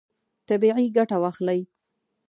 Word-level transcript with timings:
طبیعي 0.47 0.87
ګټه 0.97 1.17
واخلئ. 1.23 1.61